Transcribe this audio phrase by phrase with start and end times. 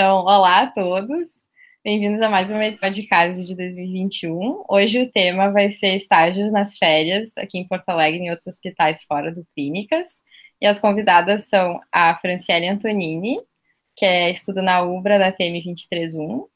[0.00, 1.28] Então, olá a todos.
[1.84, 4.64] Bem-vindos a mais uma edição de caso de 2021.
[4.66, 8.46] Hoje o tema vai ser estágios nas férias aqui em Porto Alegre e em outros
[8.46, 10.22] hospitais fora do Clínicas.
[10.58, 13.42] E as convidadas são a Franciele Antonini,
[13.94, 16.46] que é, estuda na UBRA da TM 231,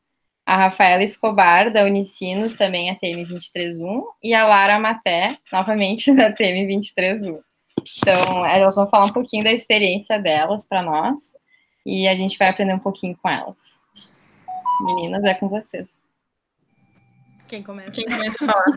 [0.46, 6.32] a Rafaela Escobar, da Unicinos, também a TM 231, e a Lara Maté, novamente da
[6.32, 7.42] TM 231.
[7.98, 11.34] Então, elas vão falar um pouquinho da experiência delas para nós
[11.84, 13.78] e a gente vai aprender um pouquinho com elas.
[14.80, 15.86] Meninas, é com vocês.
[17.48, 17.92] Quem começa?
[17.92, 18.64] Quem começa a falar?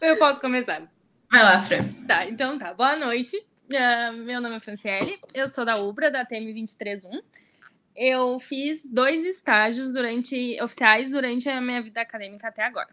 [0.00, 0.82] Eu posso começar.
[1.30, 1.92] Vai lá, Fran.
[2.06, 2.74] Tá, então tá.
[2.74, 3.36] Boa noite.
[3.36, 7.22] Uh, meu nome é Franciele, eu sou da UBRA, da TM 231.
[7.94, 12.88] Eu fiz dois estágios durante oficiais durante a minha vida acadêmica até agora.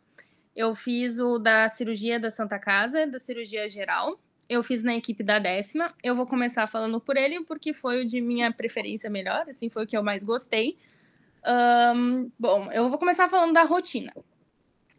[0.55, 5.23] Eu fiz o da cirurgia da Santa Casa, da cirurgia geral, eu fiz na equipe
[5.23, 5.93] da décima.
[6.03, 9.83] Eu vou começar falando por ele, porque foi o de minha preferência melhor, assim, foi
[9.83, 10.77] o que eu mais gostei.
[11.45, 14.13] Um, bom, eu vou começar falando da rotina.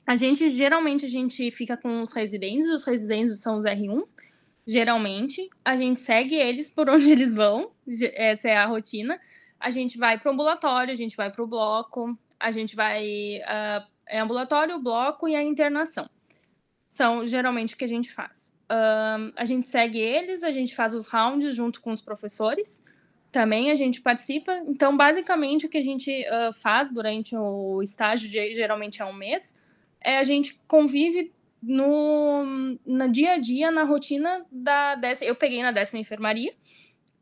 [0.06, 4.04] A gente, geralmente, a gente fica com os residentes, os residentes são os R1,
[4.66, 5.48] geralmente.
[5.64, 7.70] A gente segue eles por onde eles vão,
[8.14, 9.20] essa é a rotina.
[9.60, 13.38] A gente vai para o ambulatório, a gente vai para o bloco, a gente vai...
[13.38, 16.08] Uh, é ambulatório, bloco e a internação
[16.88, 18.57] são geralmente o que a gente faz.
[19.36, 22.84] A gente segue eles, a gente faz os rounds junto com os professores,
[23.32, 24.52] também a gente participa.
[24.66, 29.12] Então, basicamente, o que a gente uh, faz durante o estágio, de, geralmente é um
[29.12, 29.60] mês,
[30.00, 35.30] é a gente convive no, no dia a dia, na rotina da décima.
[35.30, 36.52] Eu peguei na décima enfermaria,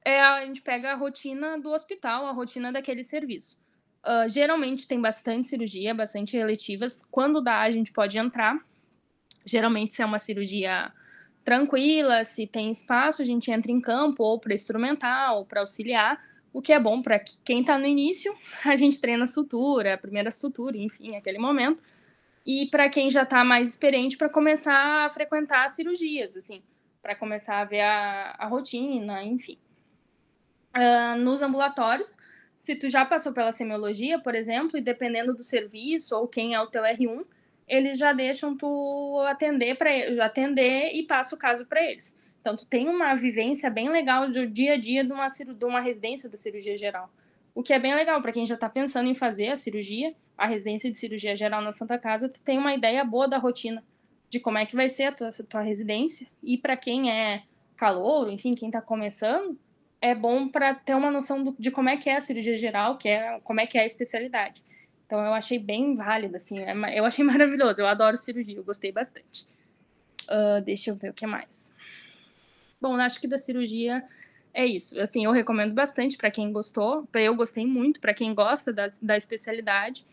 [0.04, 3.58] é, a gente pega a rotina do hospital, a rotina daquele serviço.
[4.04, 7.04] Uh, geralmente tem bastante cirurgia, bastante eletivas.
[7.10, 8.64] Quando dá, a gente pode entrar
[9.46, 10.92] Geralmente, se é uma cirurgia
[11.46, 16.20] tranquila, se tem espaço, a gente entra em campo ou para instrumental, ou para auxiliar,
[16.52, 18.36] o que é bom para quem está no início,
[18.66, 21.80] a gente treina sutura, a primeira sutura, enfim, aquele momento.
[22.44, 26.60] E para quem já está mais experiente, para começar a frequentar cirurgias, assim,
[27.00, 29.56] para começar a ver a, a rotina, enfim.
[30.76, 32.18] Uh, nos ambulatórios,
[32.56, 36.60] se tu já passou pela semiologia, por exemplo, e dependendo do serviço ou quem é
[36.60, 37.24] o teu R1,
[37.66, 39.90] eles já deixam tu atender para
[40.24, 42.24] atender e passa o caso para eles.
[42.40, 45.80] Então tu tem uma vivência bem legal do dia a dia de uma, de uma
[45.80, 47.10] residência da cirurgia geral.
[47.54, 50.46] O que é bem legal para quem já está pensando em fazer a cirurgia, a
[50.46, 53.82] residência de cirurgia geral na Santa Casa, tu tem uma ideia boa da rotina
[54.28, 56.26] de como é que vai ser a tua, a tua residência.
[56.42, 57.42] E para quem é
[57.76, 59.58] calor, enfim, quem está começando,
[60.00, 62.96] é bom para ter uma noção do, de como é que é a cirurgia geral,
[62.98, 64.62] que é como é que é a especialidade.
[65.06, 68.92] Então eu achei bem válido, assim, é eu achei maravilhoso, eu adoro cirurgia, eu gostei
[68.92, 69.46] bastante.
[70.24, 71.72] Uh, deixa eu ver o que mais.
[72.80, 74.04] Bom, acho que da cirurgia
[74.52, 75.00] é isso.
[75.00, 79.16] Assim, eu recomendo bastante para quem gostou, eu gostei muito, para quem gosta da, da
[79.16, 80.04] especialidade.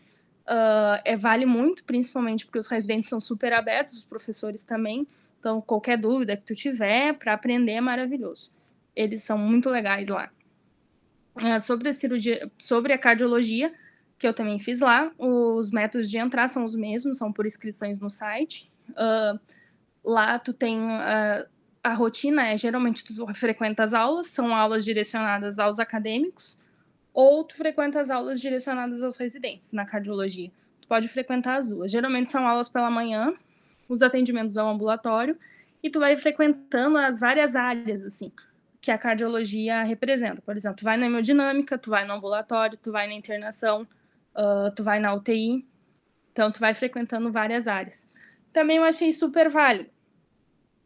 [0.46, 5.06] Uh, é, vale muito, principalmente porque os residentes são super abertos, os professores também.
[5.40, 8.50] Então, qualquer dúvida que tu tiver para aprender é maravilhoso.
[8.94, 10.30] Eles são muito legais lá.
[11.36, 13.72] Uh, sobre a cirurgia, sobre a cardiologia,
[14.18, 15.10] que eu também fiz lá.
[15.18, 18.70] Os métodos de entrar são os mesmos, são por inscrições no site.
[18.90, 19.38] Uh,
[20.04, 21.46] lá tu tem uh,
[21.84, 26.58] a rotina é geralmente tu frequenta as aulas, são aulas direcionadas aos acadêmicos,
[27.12, 30.50] ou tu frequenta as aulas direcionadas aos residentes na cardiologia.
[30.80, 31.90] Tu pode frequentar as duas.
[31.90, 33.34] Geralmente são aulas pela manhã,
[33.86, 35.38] os atendimentos ao ambulatório,
[35.82, 38.32] e tu vai frequentando as várias áreas, assim,
[38.80, 40.40] que a cardiologia representa.
[40.40, 43.86] Por exemplo, tu vai na hemodinâmica, tu vai no ambulatório, tu vai na internação,
[44.36, 45.66] uh, tu vai na UTI,
[46.32, 48.10] então tu vai frequentando várias áreas.
[48.52, 49.90] Também eu achei super válido.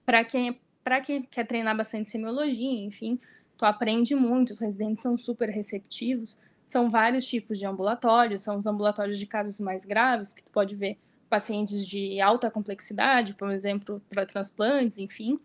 [0.04, 3.20] Para quem, para quem quer treinar bastante semiologia, enfim,
[3.56, 8.66] tu aprende muito, os residentes são super receptivos, são vários tipos de ambulatórios, são os
[8.66, 10.98] ambulatórios de casos mais graves, que tu pode ver
[11.28, 15.38] pacientes de alta complexidade, por exemplo, para transplantes, enfim.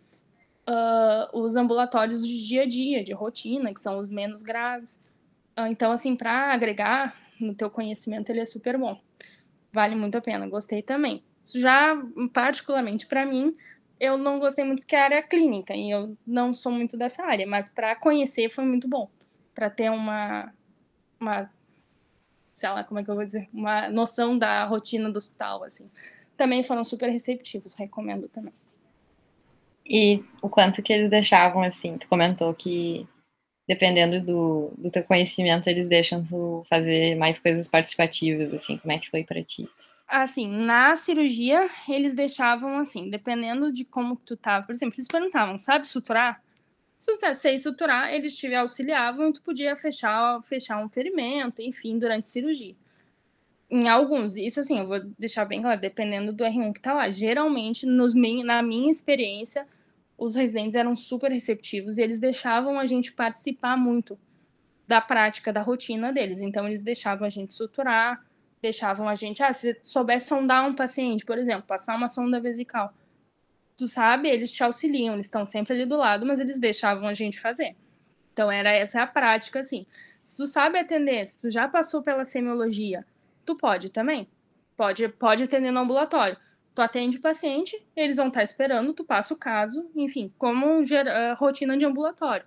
[0.68, 5.06] Uh, os ambulatórios do dia a dia, de rotina, que são os menos graves.
[5.58, 9.00] Uh, então, assim, para agregar no teu conhecimento, ele é super bom.
[9.72, 11.24] Vale muito a pena, gostei também.
[11.54, 11.96] Já,
[12.32, 13.56] particularmente para mim,
[14.00, 17.26] eu não gostei muito porque a área é clínica e eu não sou muito dessa
[17.26, 19.10] área, mas para conhecer foi muito bom,
[19.54, 20.54] para ter uma,
[21.20, 21.50] uma,
[22.54, 25.90] sei lá, como é que eu vou dizer, uma noção da rotina do hospital, assim.
[26.36, 28.54] Também foram super receptivos, recomendo também.
[29.86, 33.08] E o quanto que eles deixavam, assim, tu comentou que
[33.68, 39.00] dependendo do, do teu conhecimento, eles deixam tu fazer mais coisas participativas, assim, como é
[39.00, 39.68] que foi para ti?
[40.08, 45.58] Assim, na cirurgia, eles deixavam assim, dependendo de como tu tava, por exemplo, eles perguntavam,
[45.58, 46.42] sabe suturar?
[46.98, 51.98] Se tu sei suturar, eles te auxiliavam e tu podia fechar, fechar um ferimento, enfim,
[51.98, 52.76] durante cirurgia.
[53.70, 57.10] Em alguns, isso assim, eu vou deixar bem claro, dependendo do R1 que tá lá.
[57.10, 59.68] Geralmente, nos, na minha experiência,
[60.24, 64.18] os residentes eram super receptivos e eles deixavam a gente participar muito
[64.88, 66.40] da prática, da rotina deles.
[66.40, 68.26] Então, eles deixavam a gente suturar,
[68.62, 72.94] deixavam a gente, ah, se souber sondar um paciente, por exemplo, passar uma sonda vesical,
[73.76, 77.14] tu sabe, eles te auxiliam, eles estão sempre ali do lado, mas eles deixavam a
[77.14, 77.76] gente fazer.
[78.32, 79.86] Então, era essa a prática, assim.
[80.24, 83.06] Se tu sabe atender, se tu já passou pela semiologia,
[83.46, 84.28] tu pode também.
[84.78, 86.38] Pode, pode atender no ambulatório.
[86.74, 90.84] Tu atende o paciente, eles vão estar esperando, tu passa o caso, enfim, como uh,
[91.38, 92.46] rotina de ambulatório.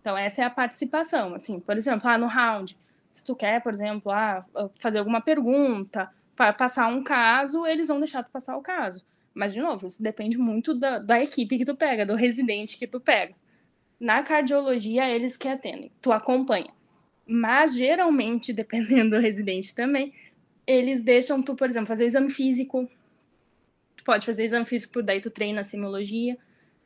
[0.00, 2.76] Então, essa é a participação, assim, por exemplo, lá no round,
[3.12, 4.44] se tu quer, por exemplo, ah,
[4.78, 6.10] fazer alguma pergunta,
[6.56, 9.04] passar um caso, eles vão deixar tu passar o caso.
[9.34, 12.86] Mas, de novo, isso depende muito da, da equipe que tu pega, do residente que
[12.86, 13.34] tu pega.
[13.98, 16.72] Na cardiologia, eles que atendem, tu acompanha.
[17.26, 20.12] Mas geralmente, dependendo do residente também,
[20.66, 22.88] eles deixam tu, por exemplo, fazer exame físico.
[24.00, 26.38] Tu pode fazer exame físico, daí tu treina a semiologia.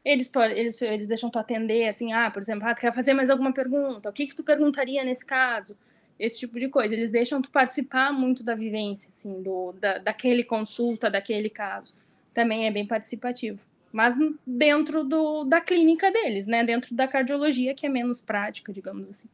[0.05, 3.31] Eles, eles, eles deixam tu atender, assim, ah, por exemplo, ah, tu quer fazer mais
[3.31, 4.11] alguma pergunta?
[4.11, 5.79] O que que tu perguntaria nesse caso?
[6.19, 6.93] Esse tipo de coisa.
[6.93, 12.05] Eles deixam tu participar muito da vivência, assim, do, da, daquele consulta, daquele caso.
[12.35, 13.61] Também é bem participativo
[13.95, 16.65] mas dentro do, da clínica deles, né?
[16.65, 19.29] Dentro da cardiologia, que é menos prática, digamos assim.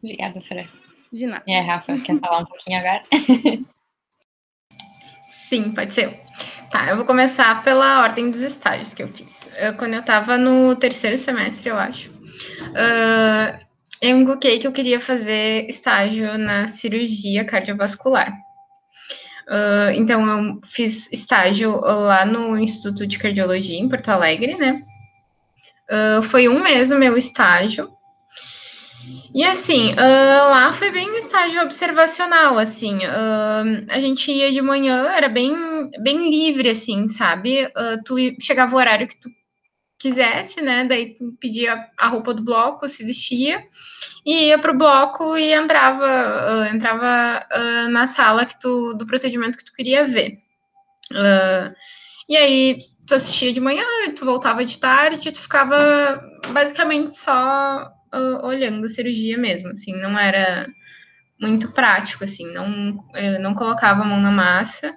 [0.00, 0.68] Obrigada, Fran.
[1.10, 1.42] De nada.
[1.48, 3.02] É, Rafa, quer falar um pouquinho agora?
[5.48, 6.20] Sim, pode ser.
[6.70, 9.48] Tá, eu vou começar pela ordem dos estágios que eu fiz.
[9.56, 13.58] Eu, quando eu estava no terceiro semestre, eu acho, uh,
[14.00, 18.32] eu inculquei que eu queria fazer estágio na cirurgia cardiovascular.
[19.46, 24.82] Uh, então, eu fiz estágio lá no Instituto de Cardiologia, em Porto Alegre, né?
[25.90, 27.93] Uh, foi um mês o meu estágio.
[29.34, 34.62] E assim, uh, lá foi bem um estágio observacional, assim, uh, a gente ia de
[34.62, 35.52] manhã, era bem,
[36.00, 37.64] bem livre, assim, sabe?
[37.66, 39.28] Uh, tu chegava o horário que tu
[39.98, 40.84] quisesse, né?
[40.84, 43.66] Daí tu pedia a roupa do bloco, se vestia,
[44.24, 47.44] e ia pro bloco e entrava, entrava
[47.90, 50.38] na sala que tu, do procedimento que tu queria ver.
[52.28, 53.84] e aí tu assistia de manhã,
[54.16, 56.20] tu voltava de tarde, tu ficava
[56.52, 60.68] basicamente só uh, olhando cirurgia mesmo, assim, não era
[61.40, 62.96] muito prático, assim, não,
[63.40, 64.94] não colocava a mão na massa.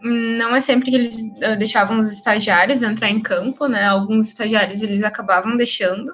[0.00, 3.84] Não é sempre que eles uh, deixavam os estagiários entrar em campo, né?
[3.84, 6.12] Alguns estagiários eles acabavam deixando,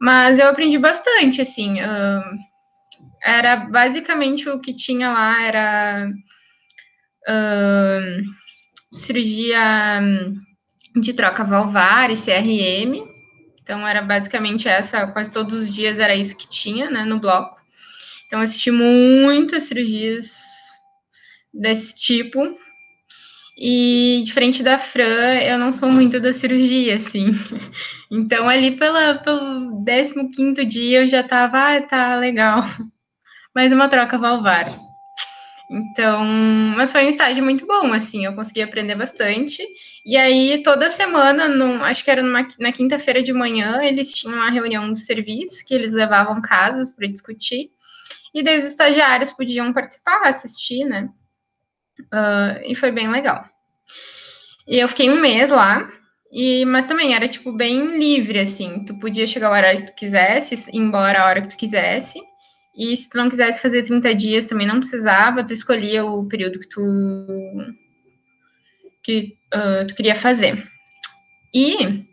[0.00, 1.80] mas eu aprendi bastante, assim.
[1.82, 2.38] Uh,
[3.22, 6.10] era basicamente o que tinha lá era
[7.28, 10.00] uh, cirurgia
[10.94, 13.13] de troca valvar e CRM,
[13.64, 17.58] então era basicamente essa, quase todos os dias era isso que tinha, né, no bloco.
[18.26, 20.36] Então assisti muitas cirurgias
[21.52, 22.58] desse tipo.
[23.56, 27.28] E diferente da Fran, eu não sou muito da cirurgia, assim.
[28.10, 32.62] Então ali pela, pelo 15 dia eu já tava, ah, tá legal.
[33.54, 34.66] Mais uma troca valvar.
[35.70, 36.22] Então,
[36.76, 39.62] mas foi um estágio muito bom, assim, eu consegui aprender bastante.
[40.04, 44.36] E aí, toda semana, no, acho que era numa, na quinta-feira de manhã, eles tinham
[44.36, 47.70] uma reunião do serviço, que eles levavam casos para discutir.
[48.34, 51.08] E daí os estagiários podiam participar, assistir, né?
[52.12, 53.48] Uh, e foi bem legal.
[54.66, 55.88] E eu fiquei um mês lá,
[56.32, 58.84] e, mas também era, tipo, bem livre, assim.
[58.84, 62.20] Tu podia chegar ao horário que tu quisesse, ir embora a hora que tu quisesse.
[62.76, 66.58] E se tu não quisesse fazer 30 dias, também não precisava, tu escolhia o período
[66.58, 66.82] que tu,
[69.02, 70.66] que, uh, tu queria fazer.
[71.54, 72.04] E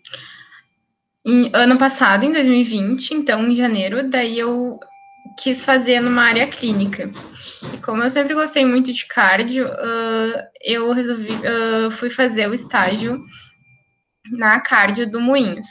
[1.25, 4.80] em, ano passado, em 2020, então em janeiro, daí eu
[5.39, 7.12] quis fazer numa área clínica.
[7.74, 12.53] E como eu sempre gostei muito de cardio, uh, eu resolvi, uh, fui fazer o
[12.53, 13.24] estágio
[14.32, 15.68] na cardio do Moinhos.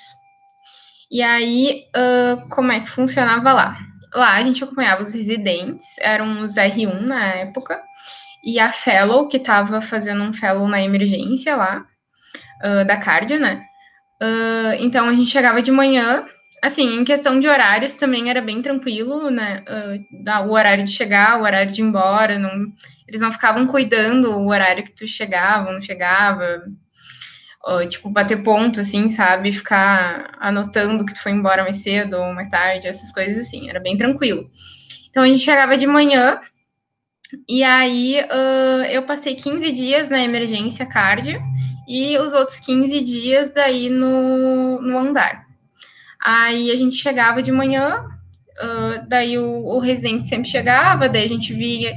[1.11, 3.90] E aí, uh, como é que funcionava lá?
[4.15, 7.81] Lá a gente acompanhava os residentes, eram os R1 na época,
[8.45, 11.85] e a fellow, que estava fazendo um fellow na emergência lá,
[12.65, 13.63] uh, da cardio, né?
[14.23, 16.25] Uh, então a gente chegava de manhã,
[16.63, 19.65] assim, em questão de horários também era bem tranquilo, né?
[19.69, 22.51] Uh, o horário de chegar, o horário de ir embora, não,
[23.09, 26.63] eles não ficavam cuidando o horário que tu chegava, não chegava,
[27.89, 29.53] tipo, bater ponto, assim, sabe?
[29.53, 33.81] Ficar anotando que tu foi embora mais cedo ou mais tarde, essas coisas assim, era
[33.81, 34.51] bem tranquilo.
[35.11, 36.41] Então a gente chegava de manhã,
[37.49, 41.41] e aí uh, eu passei 15 dias na emergência cardio,
[41.89, 45.45] e os outros 15 dias daí no, no andar.
[46.23, 51.29] Aí a gente chegava de manhã, uh, daí o, o, residente sempre chegava, daí a
[51.29, 51.95] gente via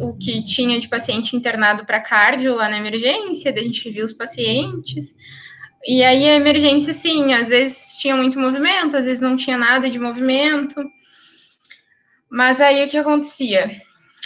[0.00, 4.12] o que, tinha de paciente internado para cardio lá na emergência, a gente revia os
[4.12, 5.16] pacientes.
[5.84, 9.90] E aí a emergência, sim, às vezes tinha muito movimento, às vezes não tinha nada
[9.90, 10.82] de movimento.
[12.30, 13.70] Mas aí o que acontecia?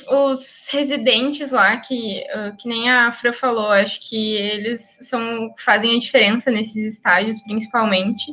[0.09, 5.97] Os residentes lá, que, uh, que nem a Fran falou, acho que eles são, fazem
[5.97, 8.33] a diferença nesses estágios, principalmente.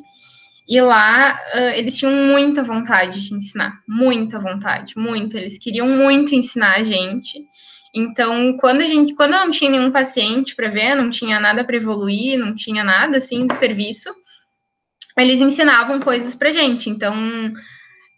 [0.67, 5.38] E lá uh, eles tinham muita vontade de ensinar, muita vontade, muito.
[5.38, 7.43] Eles queriam muito ensinar a gente.
[7.93, 11.75] Então, quando a gente, quando não tinha nenhum paciente para ver, não tinha nada para
[11.75, 14.10] evoluir, não tinha nada assim do serviço,
[15.17, 16.89] eles ensinavam coisas para gente.
[16.89, 17.13] Então,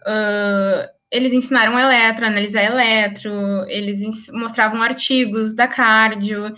[0.06, 3.32] uh, eles ensinaram eletro, analisar eletro,
[3.68, 4.00] eles
[4.32, 6.54] mostravam artigos da cardio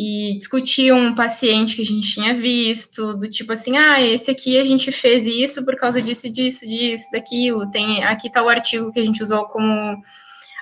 [0.00, 4.56] e discutiam um paciente que a gente tinha visto, do tipo assim, ah, esse aqui
[4.56, 7.68] a gente fez isso por causa disso, disso, disso, daquilo.
[7.68, 10.00] Tem aqui tá o artigo que a gente usou como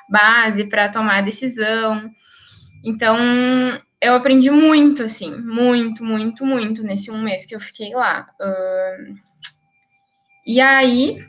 [0.08, 2.10] base para tomar a decisão.
[2.82, 3.14] Então,
[4.00, 8.26] eu aprendi muito, assim, muito, muito, muito nesse um mês que eu fiquei lá.
[8.40, 9.14] Uh,
[10.46, 11.22] e aí,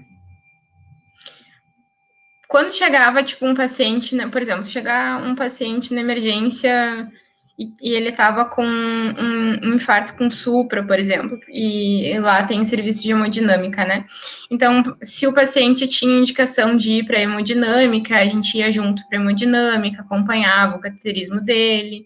[2.47, 7.11] quando chegava, tipo, um paciente, né, por exemplo, chegar um paciente na emergência
[7.57, 12.63] e, e ele estava com um, um, infarto com supra, por exemplo, e lá tem
[12.63, 14.05] serviço de hemodinâmica, né?
[14.51, 19.17] Então, se o paciente tinha indicação de ir para hemodinâmica, a gente ia junto para
[19.17, 22.05] hemodinâmica, acompanhava o cateterismo dele.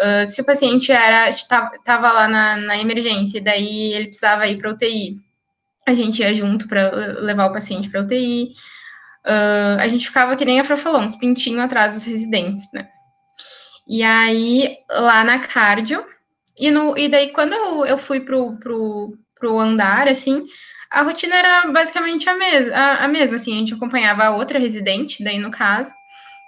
[0.00, 4.58] Uh, se o paciente era estava lá na, na emergência, e daí ele precisava ir
[4.58, 5.16] para UTI,
[5.86, 8.50] a gente ia junto para levar o paciente para UTI.
[9.24, 12.88] Uh, a gente ficava que nem a Fran falou, uns pintinhos atrás dos residentes, né?
[13.86, 16.04] E aí, lá na cardio,
[16.58, 20.44] e, no, e daí quando eu, eu fui pro, pro, pro andar, assim,
[20.90, 24.58] a rotina era basicamente a, mes a, a mesma, assim, a gente acompanhava a outra
[24.58, 25.92] residente, daí no caso,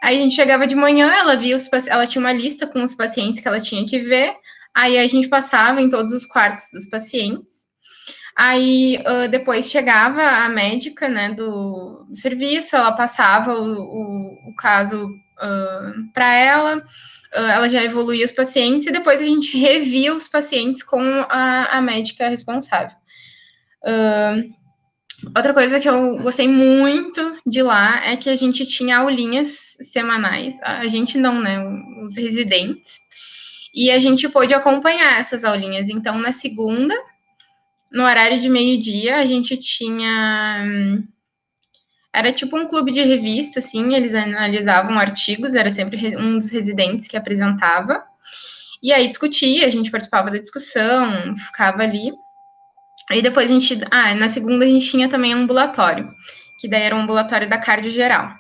[0.03, 2.95] aí a gente chegava de manhã, ela via os ela tinha uma lista com os
[2.95, 4.35] pacientes que ela tinha que ver,
[4.75, 7.65] aí a gente passava em todos os quartos dos pacientes,
[8.37, 15.07] Aí uh, depois chegava a médica né, do, serviço, ela passava o, o, o caso
[15.07, 16.83] uh, para ela,
[17.35, 21.81] ela já evoluía os pacientes e depois a gente revia os pacientes com a, a
[21.83, 22.97] médica responsável.
[25.37, 30.55] outra coisa que eu gostei muito de lá é que a gente tinha aulinhas semanais,
[30.63, 31.59] a gente não, né,
[32.05, 33.05] os residentes,
[33.75, 35.89] e a gente pôde acompanhar essas aulinhas.
[35.89, 36.95] Então, na segunda,
[37.91, 40.65] no horário de meio-dia, a gente tinha.
[42.15, 47.09] Era tipo um clube de revista, assim, eles analisavam artigos, era sempre um dos residentes
[47.09, 48.05] que apresentava.
[48.81, 52.13] E aí discutia, a gente participava da discussão, ficava ali.
[53.11, 53.81] Aí depois a gente.
[53.91, 56.09] Ah, na segunda a gente tinha também um ambulatório,
[56.61, 58.31] que daí era um ambulatório da cardio geral.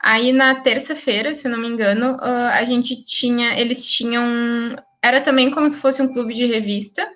[0.00, 3.58] Aí na terça-feira, se não me engano, ah, a gente tinha.
[3.58, 4.24] Eles tinham.
[5.02, 7.08] Era também como se fosse um clube de revista,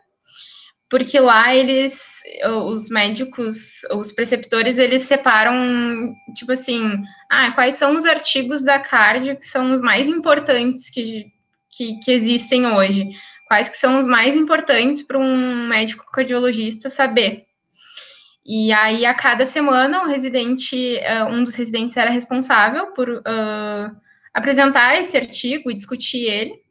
[0.95, 2.23] porque lá eles,
[2.69, 9.37] os médicos, os preceptores, eles separam, tipo assim, ah, quais são os artigos da cardio
[9.37, 11.27] que são os mais importantes que,
[11.69, 13.09] que, que existem hoje?
[13.49, 17.45] Quais que são os mais importantes para um médico cardiologista saber?
[18.47, 23.97] E aí, a cada semana, o residente, eh, um dos residentes era responsável por uh,
[24.33, 26.63] apresentar esse artigo e discutir ele.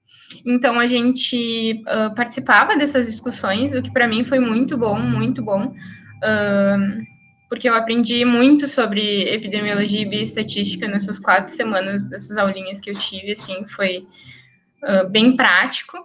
[0.45, 5.41] Então a gente uh, participava dessas discussões, o que para mim foi muito bom, muito
[5.41, 7.03] bom, uh,
[7.49, 12.95] porque eu aprendi muito sobre epidemiologia e bioestatística nessas quatro semanas dessas aulinhas que eu
[12.95, 14.07] tive, assim, foi
[14.83, 15.97] uh, bem prático.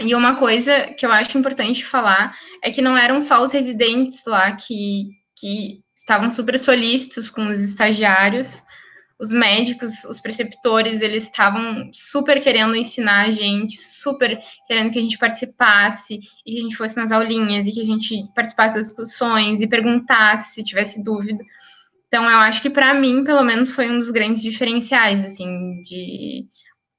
[0.00, 4.22] E uma coisa que eu acho importante falar é que não eram só os residentes
[4.26, 8.62] lá que, que estavam super solícitos com os estagiários,
[9.18, 15.02] os médicos, os preceptores, eles estavam super querendo ensinar a gente, super querendo que a
[15.02, 18.86] gente participasse e que a gente fosse nas aulinhas e que a gente participasse das
[18.88, 21.42] discussões e perguntasse se tivesse dúvida.
[22.08, 26.46] Então, eu acho que para mim, pelo menos, foi um dos grandes diferenciais, assim, de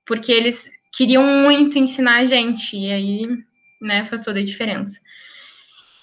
[0.06, 3.28] porque eles queriam muito ensinar a gente e aí,
[3.80, 5.00] né, faz toda a diferença.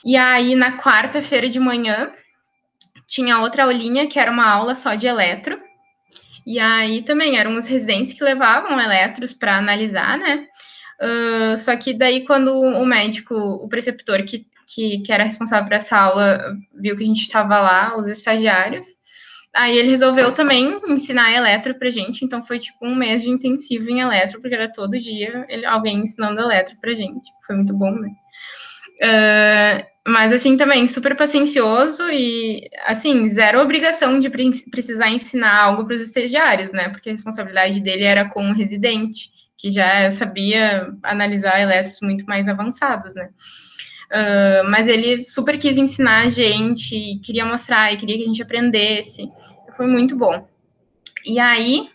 [0.05, 2.13] E aí, na quarta-feira de manhã,
[3.07, 5.59] tinha outra aulinha que era uma aula só de eletro
[6.47, 10.47] e aí também eram os residentes que levavam eletros para analisar, né?
[11.01, 15.75] Uh, só que daí, quando o médico, o preceptor que, que, que era responsável por
[15.75, 18.87] essa aula, viu que a gente estava lá, os estagiários,
[19.55, 23.91] aí ele resolveu também ensinar eletro pra gente, então foi tipo um mês de intensivo
[23.91, 27.31] em eletro, porque era todo dia ele, alguém ensinando eletro pra gente.
[27.47, 28.11] Foi muito bom, né?
[28.97, 34.29] Uh, mas assim também super paciencioso e assim zero obrigação de
[34.71, 36.91] precisar ensinar algo para os estagiários, né?
[36.91, 42.49] Porque a responsabilidade dele era com o residente, que já sabia analisar elétricos muito mais
[42.49, 43.31] avançados, né?
[44.11, 48.43] Uh, mas ele super quis ensinar a gente, queria mostrar e queria que a gente
[48.43, 49.27] aprendesse.
[49.75, 50.47] Foi muito bom.
[51.25, 51.89] E aí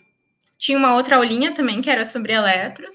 [0.58, 2.94] tinha uma outra aulinha também que era sobre eletros.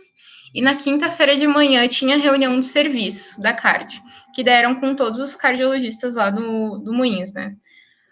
[0.55, 4.01] E na quinta-feira de manhã tinha reunião de serviço da CARD,
[4.33, 7.57] que deram com todos os cardiologistas lá do, do Moinhos, né?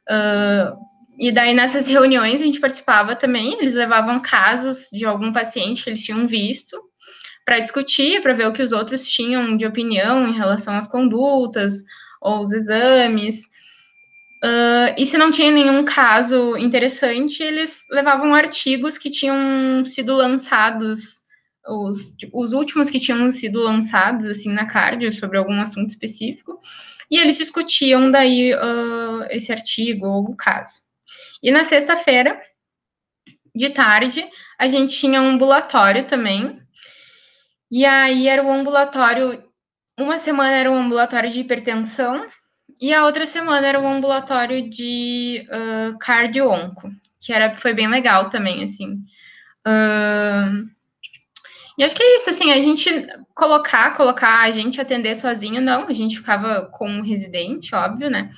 [0.10, 0.76] Uh,
[1.18, 5.90] e daí nessas reuniões a gente participava também, eles levavam casos de algum paciente que
[5.90, 6.78] eles tinham visto
[7.46, 11.76] para discutir, para ver o que os outros tinham de opinião em relação às condutas
[12.22, 13.44] ou os exames.
[14.44, 21.23] Uh, e se não tinha nenhum caso interessante, eles levavam artigos que tinham sido lançados
[21.68, 26.60] os, os últimos que tinham sido lançados assim na cardio sobre algum assunto específico,
[27.10, 30.82] e eles discutiam daí uh, esse artigo ou o caso.
[31.42, 32.42] E na sexta-feira,
[33.56, 34.28] de tarde,
[34.58, 36.60] a gente tinha um ambulatório também,
[37.72, 39.44] e aí era o ambulatório,
[40.00, 42.28] uma semana era o ambulatório de hipertensão,
[42.82, 48.30] e a outra semana era o ambulatório de uh, cardio-onco, que era, foi bem legal
[48.30, 48.96] também, assim.
[49.66, 50.68] Uh,
[51.78, 52.90] e acho que é isso, assim, a gente
[53.34, 58.30] colocar, colocar a gente atender sozinho, não, a gente ficava com um residente, óbvio, né?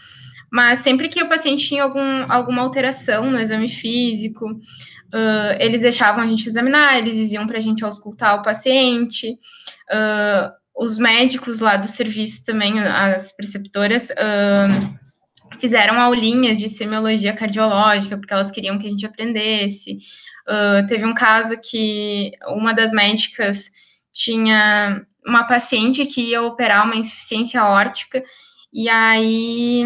[0.51, 6.23] Mas sempre que o paciente tinha algum, alguma alteração no exame físico, uh, eles deixavam
[6.23, 9.37] a gente examinar, eles diziam para a gente auscultar o paciente,
[9.91, 15.04] uh, os médicos lá do serviço também, as preceptoras, uh,
[15.57, 19.97] fizeram aulinhas de semiologia cardiológica, porque elas queriam que a gente aprendesse.
[20.47, 23.71] Uh, teve um caso que uma das médicas
[24.13, 28.23] tinha uma paciente que ia operar uma insuficiência órtica,
[28.71, 29.83] e aí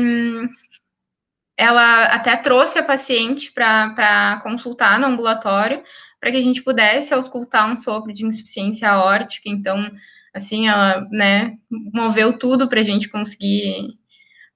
[1.58, 5.84] ela até trouxe a paciente para consultar no ambulatório,
[6.20, 9.50] para que a gente pudesse auscultar um sopro de insuficiência órtica.
[9.50, 9.92] Então,
[10.34, 13.98] assim, ela, né, moveu tudo para a gente conseguir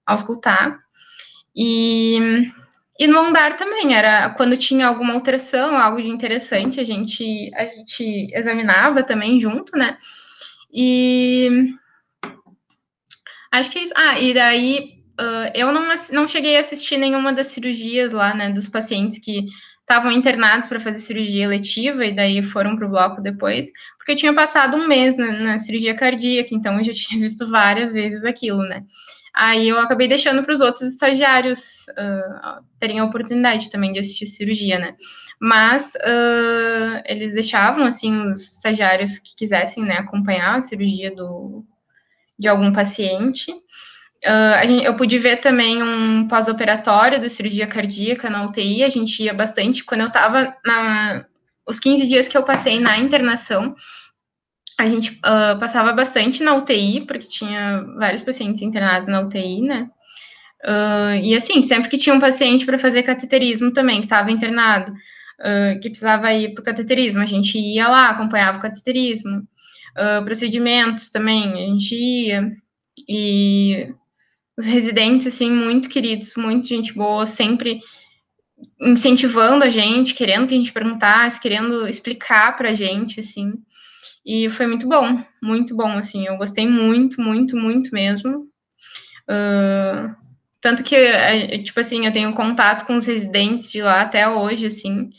[0.06, 0.80] auscultar.
[1.56, 2.52] E
[3.00, 7.66] e no andar também, era quando tinha alguma alteração, algo de interessante, a gente, a
[7.66, 9.98] gente examinava também junto, né?
[10.72, 11.76] E
[13.52, 13.94] acho que é isso.
[13.98, 18.52] Ah, e daí uh, eu não, não cheguei a assistir nenhuma das cirurgias lá, né?
[18.52, 19.46] Dos pacientes que
[19.82, 24.16] estavam internados para fazer cirurgia letiva e daí foram para o bloco depois, porque eu
[24.16, 28.24] tinha passado um mês na, na cirurgia cardíaca, então eu já tinha visto várias vezes
[28.24, 28.84] aquilo, né?
[29.36, 34.28] Aí eu acabei deixando para os outros estagiários uh, terem a oportunidade também de assistir
[34.28, 34.96] cirurgia, né?
[35.41, 41.65] Mas uh, eles deixavam, assim, os estagiários que quisessem, né, acompanhar a cirurgia do,
[42.38, 43.52] de algum paciente.
[43.52, 49.24] Uh, gente, eu pude ver também um pós-operatório da cirurgia cardíaca na UTI, a gente
[49.24, 49.84] ia bastante.
[49.84, 51.26] Quando eu estava na.
[51.65, 53.74] Os 15 dias que eu passei na internação,
[54.79, 59.89] a gente uh, passava bastante na UTI, porque tinha vários pacientes internados na UTI, né?
[60.65, 64.91] Uh, e assim, sempre que tinha um paciente para fazer cateterismo também, que estava internado,
[64.91, 69.47] uh, que precisava ir para o cateterismo, a gente ia lá, acompanhava o cateterismo.
[70.25, 72.51] procedimentos também, a gente ia.
[73.07, 73.93] E
[74.57, 77.79] os residentes, assim, muito queridos, muito gente boa, sempre
[78.79, 83.53] incentivando a gente, querendo que a gente perguntasse, querendo explicar para a gente, assim.
[84.25, 88.47] E foi muito bom, muito bom, assim, eu gostei muito, muito, muito mesmo.
[89.29, 90.15] Uh,
[90.62, 94.67] tanto que, é, tipo assim, eu tenho contato com os residentes de lá até hoje,
[94.67, 95.09] assim,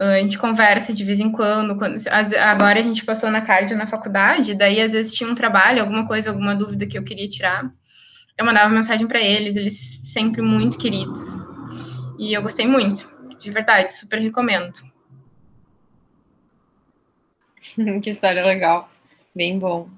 [0.00, 1.96] a gente conversa de vez em quando, quando,
[2.40, 6.06] agora a gente passou na cardio na faculdade, daí às vezes tinha um trabalho, alguma
[6.06, 7.70] coisa, alguma dúvida que eu queria tirar,
[8.36, 11.20] eu mandava mensagem para eles, eles sempre muito queridos,
[12.18, 14.72] e eu gostei muito, de verdade, super recomendo.
[18.02, 18.88] que história legal.
[19.34, 19.88] Bem bom.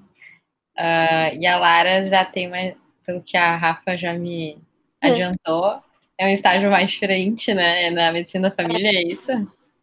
[0.77, 4.57] Uh, e a Lara já tem uma, pelo que a Rafa já me
[5.01, 5.81] adiantou,
[6.17, 7.85] é um estágio mais diferente, né?
[7.85, 9.31] É na medicina da família, é isso?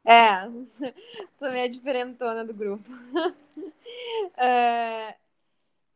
[0.05, 0.45] É,
[1.39, 2.91] sou meio diferentona do grupo.
[2.93, 3.35] uh,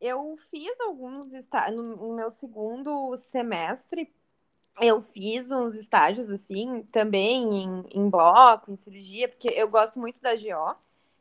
[0.01, 4.13] eu fiz alguns estágios no meu segundo semestre.
[4.81, 10.21] Eu fiz uns estágios assim, também em, em bloco, em cirurgia, porque eu gosto muito
[10.21, 10.77] da GO.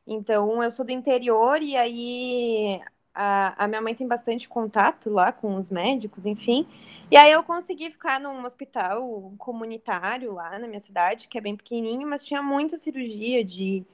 [0.07, 2.81] Então, eu sou do interior e aí
[3.13, 6.67] a, a minha mãe tem bastante contato lá com os médicos, enfim.
[7.11, 11.55] E aí eu consegui ficar num hospital comunitário lá na minha cidade, que é bem
[11.55, 13.85] pequenininho, mas tinha muita cirurgia de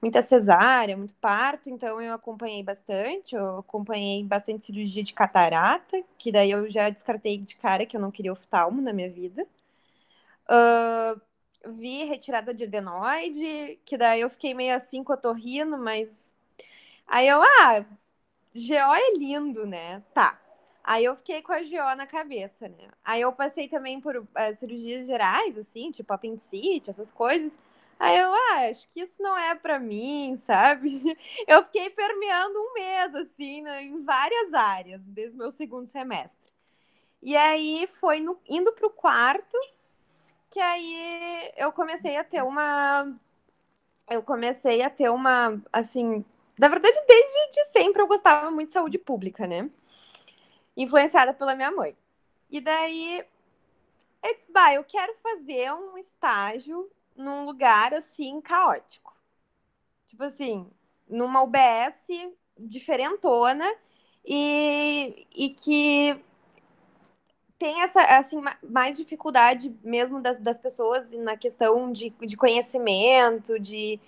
[0.00, 6.30] muita cesárea, muito parto, então eu acompanhei bastante, eu acompanhei bastante cirurgia de catarata, que
[6.32, 9.46] daí eu já descartei de cara que eu não queria oftalmo na minha vida.
[10.48, 11.20] Uh,
[11.72, 16.08] vi retirada de adenoide, que daí eu fiquei meio assim com rindo, mas
[17.06, 17.84] aí eu, ah,
[18.54, 20.02] GO é lindo, né?
[20.14, 20.40] Tá.
[20.82, 22.88] Aí eu fiquei com a GO na cabeça, né?
[23.04, 24.26] Aí eu passei também por uh,
[24.58, 27.58] cirurgias gerais, assim, tipo apendicite, essas coisas.
[27.98, 30.88] Aí eu, ah, acho que isso não é para mim, sabe?
[31.46, 36.52] Eu fiquei permeando um mês, assim, né, em várias áreas, desde o meu segundo semestre.
[37.22, 39.56] E aí foi no, indo para o quarto,
[40.50, 43.14] que aí eu comecei a ter uma.
[44.08, 46.24] Eu comecei a ter uma, assim.
[46.58, 49.70] Na verdade, desde de sempre eu gostava muito de saúde pública, né?
[50.76, 51.96] Influenciada pela minha mãe.
[52.50, 53.24] E daí,
[54.22, 59.14] eu disse, bah, eu quero fazer um estágio num lugar assim caótico.
[60.08, 60.70] Tipo assim,
[61.08, 62.06] numa UBS
[62.56, 63.70] diferentona
[64.24, 66.20] e, e que
[67.58, 74.00] tem essa assim mais dificuldade mesmo das, das pessoas na questão de, de conhecimento, de,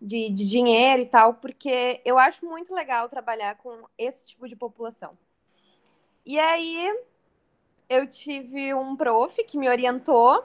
[0.00, 4.54] de, de dinheiro e tal, porque eu acho muito legal trabalhar com esse tipo de
[4.54, 5.16] população.
[6.24, 6.94] E aí
[7.88, 10.44] eu tive um prof que me orientou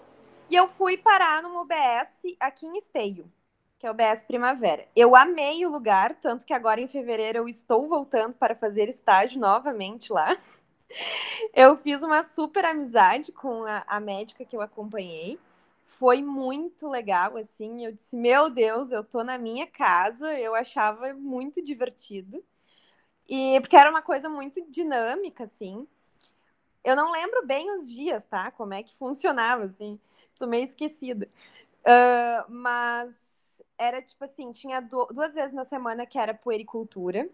[0.49, 3.29] e eu fui parar numa UBS aqui em Esteio,
[3.77, 4.87] que é o UBS Primavera.
[4.95, 9.39] Eu amei o lugar, tanto que agora em fevereiro eu estou voltando para fazer estágio
[9.41, 10.37] novamente lá.
[11.53, 15.39] Eu fiz uma super amizade com a, a médica que eu acompanhei.
[15.85, 17.85] Foi muito legal, assim.
[17.85, 20.33] Eu disse, meu Deus, eu tô na minha casa.
[20.39, 22.43] Eu achava muito divertido.
[23.29, 25.87] E porque era uma coisa muito dinâmica, assim.
[26.83, 28.51] Eu não lembro bem os dias, tá?
[28.51, 29.99] Como é que funcionava, assim.
[30.33, 31.29] Sou meio esquecida.
[31.81, 33.13] Uh, mas
[33.77, 37.29] era tipo assim, tinha duas vezes na semana que era puericultura.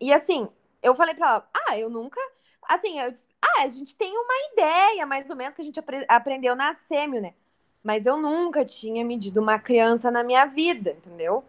[0.00, 0.48] E assim,
[0.82, 2.20] eu falei pra ela, ah, eu nunca.
[2.68, 5.78] Assim, eu disse, ah, a gente tem uma ideia, mais ou menos, que a gente
[5.78, 7.34] apre aprendeu na sêmio, né?
[7.82, 11.44] Mas eu nunca tinha medido uma criança na minha vida, entendeu?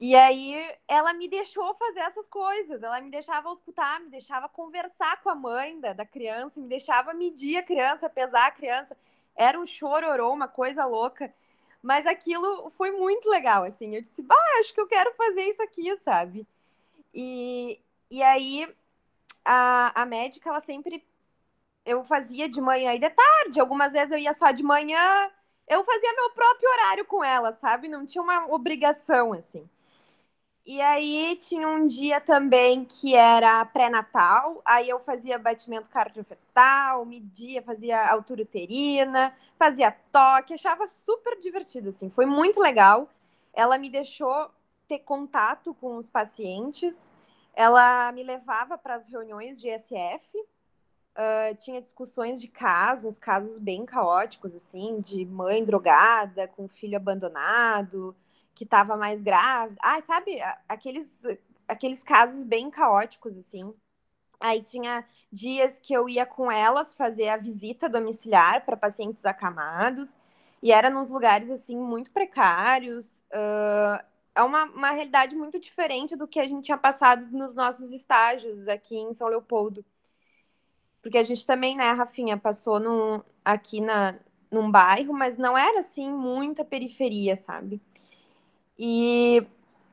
[0.00, 0.54] E aí
[0.88, 5.34] ela me deixou fazer essas coisas, ela me deixava escutar, me deixava conversar com a
[5.34, 8.96] mãe da, da criança, me deixava medir a criança, pesar a criança.
[9.36, 11.32] Era um chororô, uma coisa louca.
[11.82, 13.94] Mas aquilo foi muito legal, assim.
[13.94, 16.46] Eu disse, bah, acho que eu quero fazer isso aqui, sabe?
[17.14, 18.68] E, e aí,
[19.44, 21.04] a, a médica, ela sempre...
[21.84, 23.60] Eu fazia de manhã e de tarde.
[23.60, 25.30] Algumas vezes eu ia só de manhã.
[25.68, 27.88] Eu fazia meu próprio horário com ela, sabe?
[27.88, 29.68] Não tinha uma obrigação, assim.
[30.66, 37.60] E aí tinha um dia também que era pré-natal, aí eu fazia batimento cardiofetal, media,
[37.62, 43.10] fazia altura uterina, fazia toque, achava super divertido, assim, foi muito legal.
[43.52, 44.50] Ela me deixou
[44.88, 47.10] ter contato com os pacientes,
[47.54, 53.84] ela me levava para as reuniões de SF, uh, tinha discussões de casos, casos bem
[53.86, 58.16] caóticos, assim, de mãe drogada com filho abandonado,
[58.54, 59.80] que estava mais grávida.
[59.82, 61.22] Ah, sabe, aqueles,
[61.68, 63.74] aqueles casos bem caóticos, assim.
[64.40, 70.18] Aí tinha dias que eu ia com elas fazer a visita domiciliar para pacientes acamados,
[70.62, 73.22] e era nos lugares, assim, muito precários.
[73.30, 77.92] Uh, é uma, uma realidade muito diferente do que a gente tinha passado nos nossos
[77.92, 79.84] estágios aqui em São Leopoldo.
[81.00, 84.18] Porque a gente também, né, Rafinha, passou no, aqui na,
[84.50, 87.80] num bairro, mas não era, assim, muita periferia, sabe?
[88.78, 89.46] E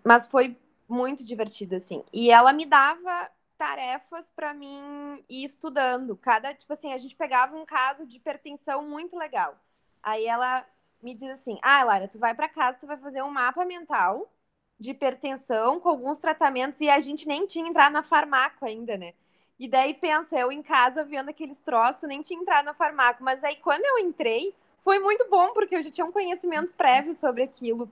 [0.03, 2.03] mas foi muito divertido assim.
[2.11, 6.17] E ela me dava tarefas para mim ir estudando.
[6.17, 9.55] Cada, tipo assim, a gente pegava um caso de hipertensão muito legal.
[10.01, 10.65] Aí ela
[11.03, 14.31] me diz assim: "Ah, Lara, tu vai para casa, tu vai fazer um mapa mental
[14.79, 19.13] de hipertensão com alguns tratamentos e a gente nem tinha entrado na farmácia ainda, né?
[19.59, 23.43] E daí pensa, eu em casa vendo aqueles troços, nem tinha entrado na farmácia, mas
[23.43, 27.43] aí quando eu entrei, foi muito bom porque eu já tinha um conhecimento prévio sobre
[27.43, 27.91] aquilo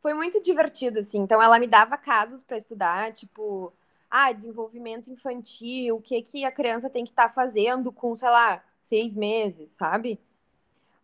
[0.00, 1.18] foi muito divertido, assim.
[1.18, 3.72] Então, ela me dava casos para estudar, tipo,
[4.10, 8.30] ah, desenvolvimento infantil, o que, que a criança tem que estar tá fazendo com, sei
[8.30, 10.18] lá, seis meses, sabe?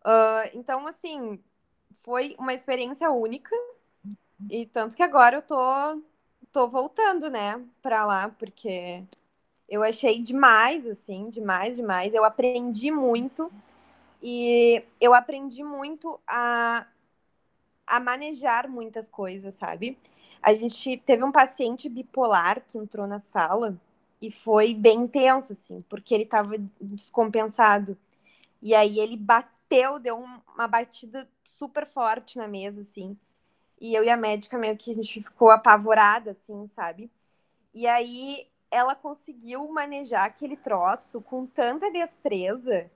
[0.07, 1.39] Uh, então, assim,
[2.03, 3.55] foi uma experiência única.
[4.49, 5.57] E tanto que agora eu tô,
[6.51, 9.03] tô voltando, né, para lá, porque
[9.69, 12.13] eu achei demais, assim, demais, demais.
[12.13, 13.51] Eu aprendi muito.
[14.23, 16.87] E eu aprendi muito a
[17.85, 19.97] a manejar muitas coisas, sabe?
[20.41, 23.75] a gente teve um paciente bipolar que entrou na sala
[24.21, 27.97] e foi bem intenso, assim, porque ele estava descompensado.
[28.61, 29.51] E aí ele bateu,
[29.99, 33.17] deu uma batida super forte na mesa, assim.
[33.79, 37.11] E eu e a médica meio que a gente ficou apavorada, assim, sabe?
[37.73, 42.89] E aí ela conseguiu manejar aquele troço com tanta destreza.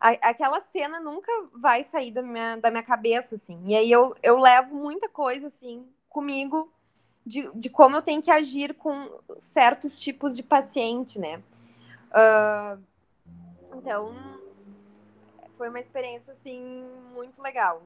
[0.00, 3.60] A, aquela cena nunca vai sair da minha, da minha cabeça, assim.
[3.66, 6.72] E aí eu, eu levo muita coisa, assim, comigo
[7.24, 11.42] de, de como eu tenho que agir com certos tipos de paciente, né?
[12.10, 12.82] Uh,
[13.76, 14.14] então,
[15.62, 17.80] foi uma experiência, assim, muito legal.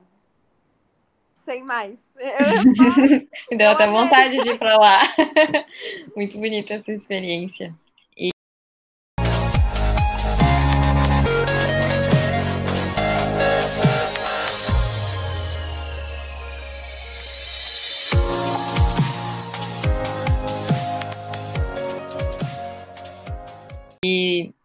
[1.34, 2.00] Sem mais.
[3.54, 5.02] Deu até vontade de ir para lá.
[6.16, 7.74] muito bonita essa experiência.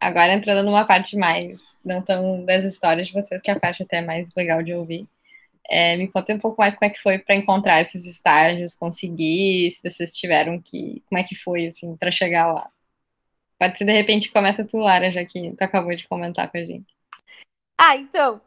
[0.02, 3.84] Agora entrando numa parte mais, não tão das histórias de vocês, que é a parte
[3.84, 5.08] até mais legal de ouvir.
[5.70, 9.72] É, me conta um pouco mais como é que foi para encontrar esses estágios, conseguir,
[9.72, 11.04] se vocês tiveram que.
[11.08, 12.70] Como é que foi, assim, para chegar lá?
[13.60, 16.66] Pode ser, de repente, começa tu, Lara, já que tu acabou de comentar com a
[16.66, 16.94] gente.
[17.78, 18.42] Ah, então.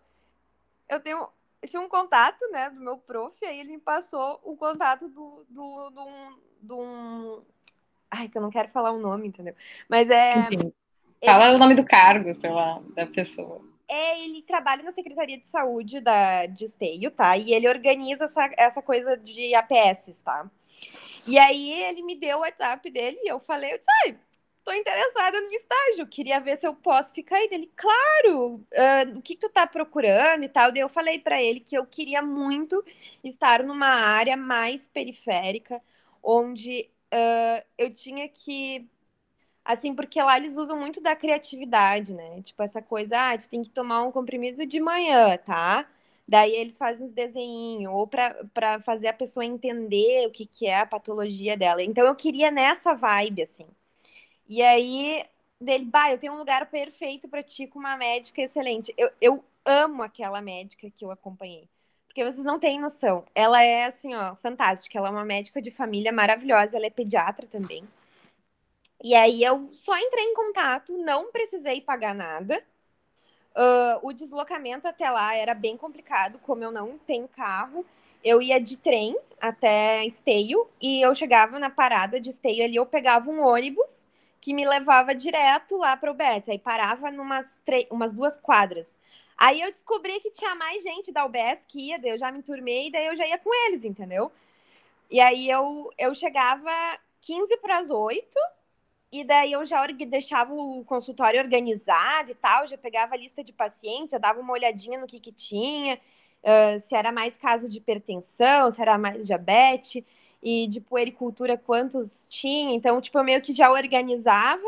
[0.88, 1.28] Eu tenho.
[1.62, 5.46] Eu tinha um contato, né, do meu prof, aí ele me passou o contato do,
[5.48, 7.42] do, do, um, do um.
[8.10, 9.54] Ai, que eu não quero falar o nome, entendeu?
[9.88, 10.40] Mas é.
[10.40, 10.74] Enfim.
[11.24, 11.56] Fala ele...
[11.56, 13.60] o nome do cargo, sei lá, da pessoa.
[13.88, 17.36] É, ele trabalha na Secretaria de Saúde da, de Esteio, tá?
[17.36, 20.50] E ele organiza essa, essa coisa de APS, tá?
[21.26, 24.18] E aí ele me deu o WhatsApp dele e eu falei, eu disse,
[24.64, 27.48] tô interessada no estágio, queria ver se eu posso ficar aí.
[27.52, 30.72] Ele, claro, uh, o que, que tu tá procurando e tal.
[30.72, 32.82] Daí eu falei para ele que eu queria muito
[33.22, 35.80] estar numa área mais periférica,
[36.22, 38.88] onde uh, eu tinha que
[39.64, 42.42] Assim, porque lá eles usam muito da criatividade, né?
[42.42, 45.88] Tipo, essa coisa, ah, tu tem que tomar um comprimido de manhã, tá?
[46.28, 50.80] Daí eles fazem uns desenhinhos, ou para fazer a pessoa entender o que, que é
[50.80, 51.82] a patologia dela.
[51.82, 53.66] Então eu queria nessa vibe, assim.
[54.48, 55.24] E aí,
[55.60, 58.94] dele, bah, eu tenho um lugar perfeito para ti com uma médica excelente.
[58.96, 61.68] Eu, eu amo aquela médica que eu acompanhei.
[62.06, 63.24] Porque vocês não têm noção.
[63.34, 64.98] Ela é, assim, ó, fantástica.
[64.98, 66.76] Ela é uma médica de família maravilhosa.
[66.76, 67.84] Ela é pediatra também.
[69.04, 72.64] E aí eu só entrei em contato, não precisei pagar nada.
[73.54, 77.84] Uh, o deslocamento até lá era bem complicado, como eu não tenho carro.
[78.24, 82.86] Eu ia de trem até Esteio e eu chegava na parada de Esteio ali, eu
[82.86, 84.06] pegava um ônibus
[84.40, 86.48] que me levava direto lá para o UBS.
[86.48, 87.46] Aí parava numas
[87.90, 88.96] umas duas quadras.
[89.36, 92.38] Aí eu descobri que tinha mais gente da UBS que ia, daí eu já me
[92.38, 94.32] enturmei, daí eu já ia com eles, entendeu?
[95.10, 96.70] E aí eu, eu chegava
[97.20, 98.38] 15 para as 8
[99.12, 103.52] e daí eu já deixava o consultório organizado e tal, já pegava a lista de
[103.52, 106.00] pacientes, já dava uma olhadinha no que, que tinha,
[106.42, 110.04] uh, se era mais caso de hipertensão, se era mais diabetes,
[110.44, 112.74] e de puericultura quantos tinha.
[112.74, 114.62] Então, tipo, eu meio que já organizava.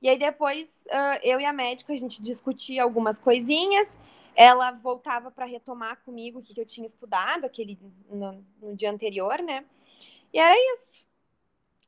[0.00, 3.96] E aí depois uh, eu e a médica a gente discutia algumas coisinhas.
[4.34, 8.90] Ela voltava para retomar comigo o que, que eu tinha estudado aquele no, no, dia
[8.90, 9.64] anterior, né?
[10.32, 11.04] E era isso.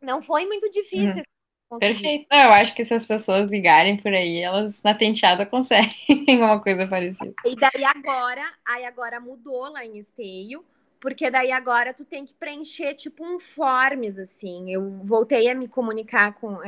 [0.03, 1.23] Não foi muito difícil.
[1.23, 1.34] Uhum.
[1.79, 2.27] Perfeito.
[2.31, 6.87] Eu acho que se as pessoas ligarem por aí, elas na penteada conseguem uma coisa
[6.87, 7.35] parecida.
[7.44, 10.64] E daí agora, aí agora mudou lá em Esteio,
[11.00, 14.70] porque daí agora tu tem que preencher tipo um forms, assim.
[14.72, 16.59] Eu voltei a me comunicar com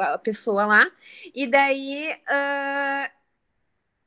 [0.00, 0.90] a, a pessoa lá,
[1.34, 3.23] e daí uh,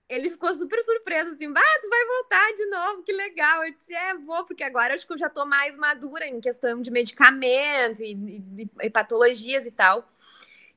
[0.10, 3.64] ele ficou super surpreso, assim, ah, tu vai voltar de novo, que legal.
[3.66, 6.82] Eu disse, é, vou, porque agora acho que eu já tô mais madura em questão
[6.82, 8.14] de medicamento e,
[8.58, 10.10] e, e patologias e tal.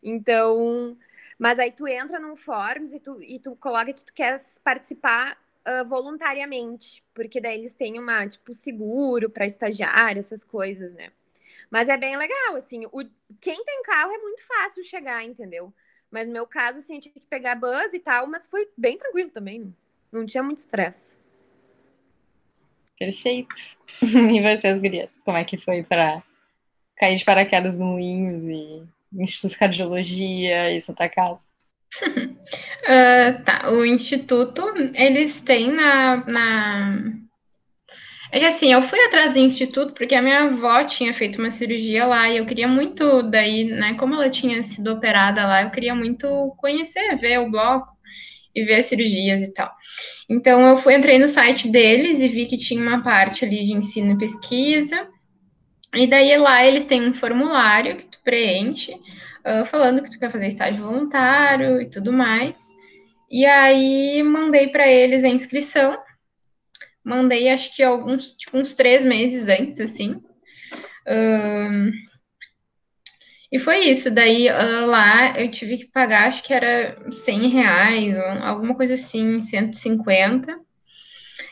[0.03, 0.97] Então,
[1.39, 5.39] mas aí tu entra num Forms e tu, e tu coloca que tu quer participar
[5.67, 11.13] uh, voluntariamente, porque daí eles têm uma, tipo, seguro para estagiário, essas coisas, né?
[11.71, 13.05] Mas é bem legal, assim, o,
[13.41, 15.73] quem tem carro é muito fácil chegar, entendeu?
[16.11, 18.99] Mas no meu caso, assim, eu tive que pegar bus e tal, mas foi bem
[18.99, 19.75] tranquilo também.
[20.11, 21.19] Não tinha muito estresse.
[22.99, 23.55] Perfeito.
[24.03, 25.13] E vocês, gurias?
[25.25, 26.23] Como é que foi para
[26.97, 31.45] cair de paraquedas no Moinhos e Instituto de Cardiologia e Santa Casa?
[32.03, 34.63] uh, tá, o Instituto,
[34.95, 37.21] eles têm na, na
[38.33, 41.51] é que assim, eu fui atrás do instituto porque a minha avó tinha feito uma
[41.51, 45.71] cirurgia lá e eu queria muito, daí, né, como ela tinha sido operada lá, eu
[45.71, 46.27] queria muito
[46.59, 47.89] conhecer, ver o bloco
[48.55, 49.71] e ver as cirurgias e tal.
[50.29, 53.73] Então eu fui entrei no site deles e vi que tinha uma parte ali de
[53.73, 55.09] ensino e pesquisa
[55.95, 60.31] E daí lá eles têm um formulário que tu preenche, uh, falando que tu quer
[60.31, 62.57] fazer estágio voluntário e tudo mais.
[63.31, 65.99] E aí mandei para eles a inscrição.
[67.05, 70.23] Mandei acho que alguns, tipo, uns três meses antes, assim.
[71.07, 71.91] Uh,
[73.53, 74.11] e foi isso.
[74.11, 79.41] Daí uh, lá eu tive que pagar, acho que era 100 reais, alguma coisa assim,
[79.41, 80.59] 150.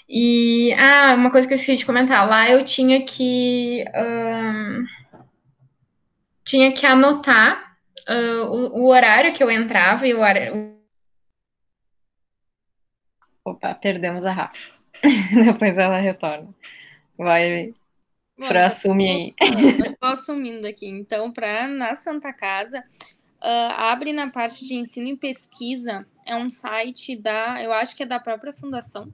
[0.08, 4.84] E, ah, uma coisa que eu esqueci de comentar, lá eu tinha que, uh,
[6.42, 7.76] tinha que anotar
[8.08, 10.78] uh, o, o, horário que eu entrava e o horário...
[13.44, 14.77] Opa, perdemos a Rafa.
[15.44, 16.48] Depois ela retorna.
[17.16, 17.74] Vai,
[18.36, 19.34] para assumir aí.
[19.84, 20.86] Eu tô assumindo aqui.
[20.86, 22.84] Então, para na Santa Casa,
[23.40, 26.06] uh, abre na parte de ensino e pesquisa.
[26.24, 29.12] É um site da, eu acho que é da própria fundação,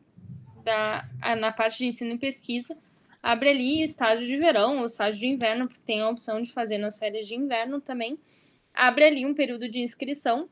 [0.63, 2.77] da, na parte de ensino e pesquisa.
[3.23, 6.77] Abre ali estágio de verão ou estágio de inverno, porque tem a opção de fazer
[6.77, 8.19] nas férias de inverno também.
[8.75, 10.49] Abre ali um período de inscrição,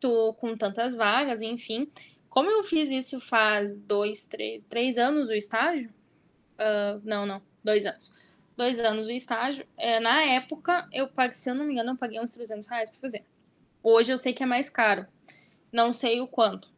[0.00, 1.86] tô com tantas vagas, enfim.
[2.30, 5.90] Como eu fiz isso faz dois, três, três anos o estágio?
[6.54, 8.12] Uh, não, não dois anos.
[8.56, 9.66] Dois anos o estágio.
[9.76, 12.90] É, na época, eu paguei, se eu não me engano, eu paguei uns 300 reais
[12.90, 13.24] para fazer.
[13.82, 15.06] Hoje eu sei que é mais caro.
[15.72, 16.70] Não sei o quanto.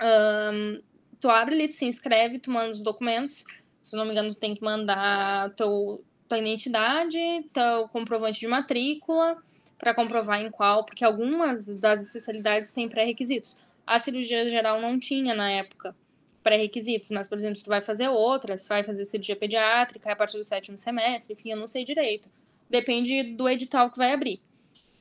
[0.00, 0.80] Um,
[1.18, 3.44] tu abre ali, tu se inscreve, tu manda os documentos.
[3.82, 7.18] Se não me engano, tu tem que mandar teu, tua identidade,
[7.52, 9.36] teu comprovante de matrícula,
[9.78, 13.56] para comprovar em qual, porque algumas das especialidades têm pré-requisitos.
[13.88, 15.96] A cirurgia geral não tinha na época
[16.42, 20.36] pré-requisitos, mas, por exemplo, se tu vai fazer outras, vai fazer cirurgia pediátrica a partir
[20.36, 22.28] do sétimo semestre, enfim, eu não sei direito.
[22.68, 24.42] Depende do edital que vai abrir.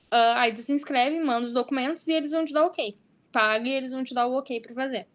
[0.10, 2.96] Uh, aí tu se inscreve, manda os documentos e eles vão te dar ok.
[3.30, 5.06] Paga e eles vão te dar o ok para fazer.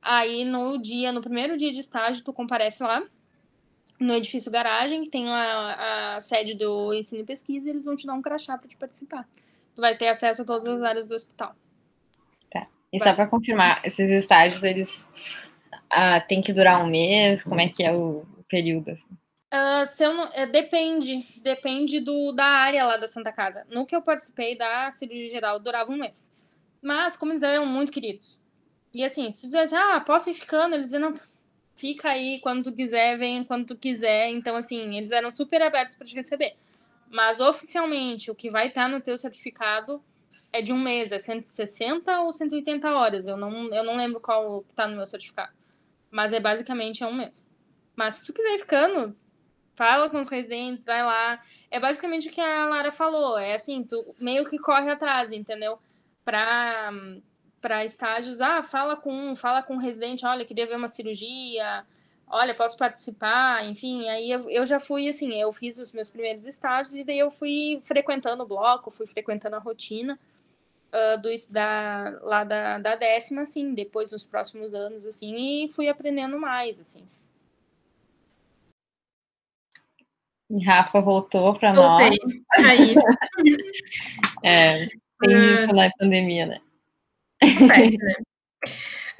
[0.00, 3.02] Aí no dia, no primeiro dia de estágio, tu comparece lá
[3.98, 7.94] no edifício garagem, que tem a, a sede do ensino e pesquisa, e eles vão
[7.94, 9.28] te dar um crachá para te participar.
[9.74, 11.54] Tu vai ter acesso a todas as áreas do hospital.
[12.90, 12.96] Tá.
[12.96, 15.08] E só para confirmar, esses estágios, eles
[15.90, 17.42] ah, tem que durar um mês?
[17.42, 18.90] Como é que é o período?
[18.90, 19.08] Assim?
[19.52, 23.66] Uh, se eu não, é, depende, depende do, da área lá da Santa Casa.
[23.68, 26.36] No que eu participei da cirurgia geral, durava um mês.
[26.80, 28.40] Mas, como eles eram muito queridos.
[28.94, 31.20] E assim, se tu dissesse, ah, posso ir ficando, eles diziam, não,
[31.74, 34.28] fica aí quando tu quiser, vem quando tu quiser.
[34.28, 36.54] Então, assim, eles eram super abertos para te receber.
[37.10, 40.02] Mas oficialmente, o que vai estar no teu certificado
[40.52, 43.26] é de um mês, é 160 ou 180 horas.
[43.26, 45.52] Eu não, eu não lembro qual está no meu certificado.
[46.10, 47.56] Mas é basicamente é um mês.
[47.94, 49.16] Mas se tu quiser ir ficando,
[49.76, 51.40] fala com os residentes, vai lá.
[51.70, 53.38] É basicamente o que a Lara falou.
[53.38, 55.78] É assim, tu meio que corre atrás, entendeu?
[56.24, 56.92] Pra,
[57.60, 61.84] pra estágios, ah, fala com fala com o residente, olha, queria ver uma cirurgia,
[62.26, 64.08] olha, posso participar, enfim.
[64.08, 67.30] Aí eu, eu já fui assim, eu fiz os meus primeiros estágios e daí eu
[67.30, 70.18] fui frequentando o bloco, fui frequentando a rotina
[70.92, 75.88] uh, do, da, lá da, da décima, assim, depois nos próximos anos, assim, e fui
[75.88, 77.04] aprendendo mais, assim.
[80.50, 82.16] E Rafa voltou para nós.
[82.54, 82.94] Aí.
[84.42, 84.86] é,
[85.20, 86.60] tem uh, isso na pandemia, né?
[87.42, 88.14] né?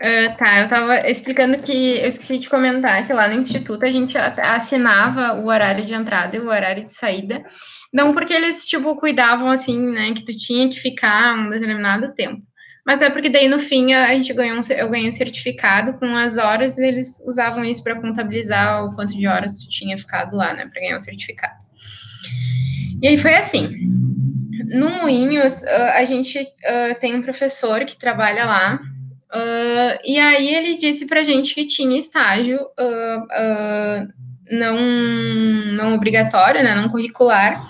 [0.01, 3.91] Uh, tá, eu tava explicando que eu esqueci de comentar que lá no Instituto a
[3.91, 7.45] gente assinava o horário de entrada e o horário de saída.
[7.93, 12.43] Não porque eles, tipo, cuidavam assim, né, que tu tinha que ficar um determinado tempo.
[12.87, 16.17] Mas é porque daí no fim a gente ganhou um, eu ganhei um certificado com
[16.17, 20.37] as horas e eles usavam isso para contabilizar o quanto de horas tu tinha ficado
[20.37, 21.65] lá, né, para ganhar o certificado.
[23.03, 23.69] E aí foi assim.
[24.69, 26.39] No Moinhos, a gente
[27.01, 28.81] tem um professor que trabalha lá,
[29.33, 34.09] Uh, e aí ele disse pra gente que tinha estágio uh, uh,
[34.51, 34.77] não,
[35.77, 37.65] não obrigatório, né, não curricular,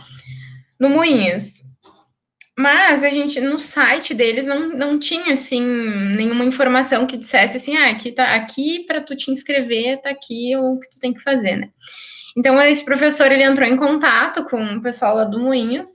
[0.81, 1.63] no Moinhos.
[2.59, 5.63] Mas a gente, no site deles, não, não tinha, assim,
[6.17, 10.57] nenhuma informação que dissesse assim, ah, aqui tá aqui para tu te inscrever, tá aqui
[10.57, 11.71] o que tu tem que fazer, né?
[12.37, 15.89] Então, esse professor, ele entrou em contato com o pessoal lá do Moinhos,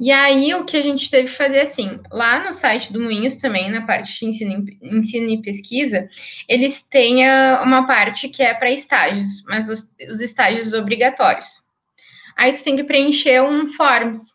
[0.00, 3.36] e aí, o que a gente teve que fazer assim, lá no site do Moinhos
[3.36, 6.08] também, na parte de ensino, ensino e pesquisa,
[6.48, 11.46] eles têm ah, uma parte que é para estágios, mas os, os, estágios obrigatórios.
[12.36, 14.32] Aí tu tem que preencher um forms.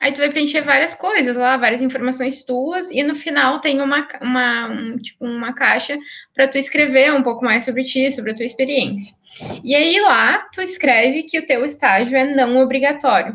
[0.00, 4.06] Aí tu vai preencher várias coisas lá, várias informações tuas, e no final tem uma,
[4.20, 5.98] uma, um, tipo, uma caixa
[6.34, 9.14] para tu escrever um pouco mais sobre ti, sobre a tua experiência.
[9.62, 13.32] E aí lá tu escreve que o teu estágio é não obrigatório.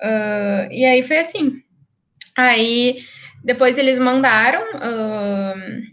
[0.00, 1.62] Uh, e aí foi assim.
[2.36, 3.02] Aí
[3.44, 4.62] depois eles mandaram.
[4.62, 5.92] Uh,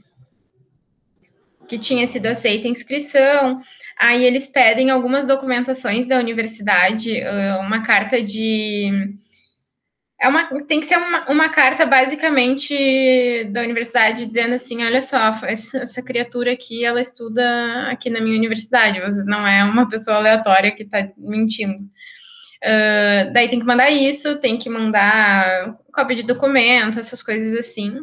[1.70, 3.62] que tinha sido aceita a inscrição.
[4.00, 7.22] Aí eles pedem algumas documentações da universidade,
[7.60, 8.90] uma carta de.
[10.22, 15.32] É uma, tem que ser uma, uma carta basicamente da universidade dizendo assim, olha só,
[15.44, 20.72] essa, criatura aqui, ela estuda aqui na minha universidade, você não é uma pessoa aleatória
[20.72, 21.84] que está mentindo.
[22.62, 28.00] Uh, daí tem que mandar isso, tem que mandar cópia de documento, essas coisas assim.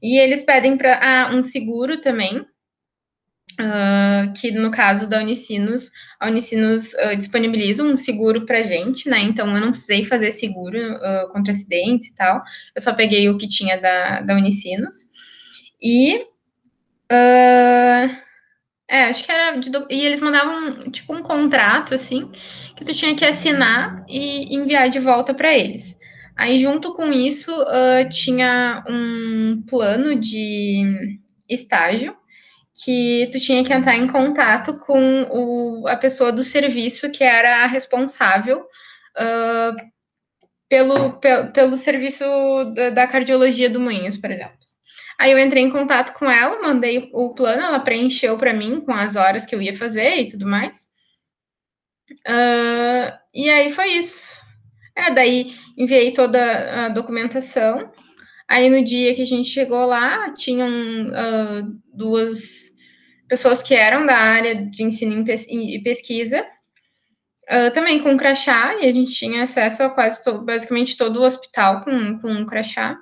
[0.00, 2.46] E eles pedem para ah, um seguro também,
[3.58, 5.90] Uh, que no caso da Unicinos,
[6.20, 9.20] a Unicinos uh, disponibiliza um seguro para gente, né?
[9.20, 12.42] Então eu não precisei fazer seguro uh, contra acidentes e tal.
[12.74, 14.96] Eu só peguei o que tinha da, da Unicinos.
[15.82, 16.26] E.
[18.88, 19.56] é, acho que era.
[19.56, 22.30] De, e eles mandavam tipo um contrato, assim,
[22.76, 25.96] que tu tinha que assinar e enviar de volta para eles.
[26.36, 27.50] Aí, junto com isso,
[28.10, 32.14] tinha um plano de estágio
[32.84, 37.64] que tu tinha que entrar em contato com o, a pessoa do serviço que era
[37.64, 39.76] a responsável uh,
[40.68, 41.18] pelo,
[41.52, 42.24] pelo, serviço
[42.74, 44.58] da, da, cardiologia do Moinhos, por exemplo.
[45.18, 48.92] Aí eu entrei em contato com ela, mandei o plano, ela preencheu para mim com
[48.92, 50.86] as horas que eu ia fazer e tudo mais.
[52.28, 54.44] Uh, e aí foi isso.
[54.94, 57.90] É, daí enviei toda a documentação.
[58.48, 62.65] Aí no dia que a gente chegou lá, tinham uh, duas
[63.28, 68.92] pessoas que eram da área de ensino e pesquisa, uh, também com crachá, e a
[68.92, 72.98] gente tinha acesso a quase to basicamente todo o hospital com, com um crachá.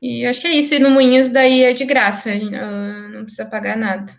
[0.00, 0.74] E acho que é isso.
[0.74, 4.12] E no Moinhos daí é de graça, uh, não precisa pagar nada.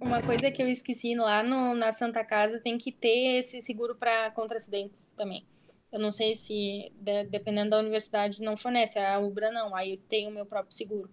[0.00, 3.94] Uma coisa que eu esqueci lá no, na Santa Casa tem que ter esse seguro
[3.94, 5.46] para contra acidentes também.
[5.92, 8.98] Eu não sei se, de, dependendo da universidade, não fornece.
[8.98, 9.74] A Ubra não.
[9.76, 11.10] Aí eu tenho o meu próprio seguro